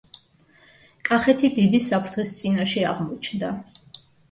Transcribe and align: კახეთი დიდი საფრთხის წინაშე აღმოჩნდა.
კახეთი 1.09 1.51
დიდი 1.59 1.83
საფრთხის 1.89 2.33
წინაშე 2.41 2.85
აღმოჩნდა. 2.95 3.55